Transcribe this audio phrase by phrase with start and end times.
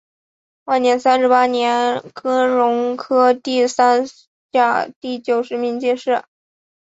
[0.63, 4.03] 万历三十八年庚戌科第三
[4.51, 6.23] 甲第九十名进士。